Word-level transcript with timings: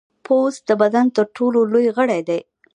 پوست 0.25 0.61
د 0.69 0.71
بدن 0.81 1.05
تر 1.15 1.25
ټولو 1.35 1.59
لوی 1.71 1.87
غړی 1.97 2.21
دی. 2.29 2.39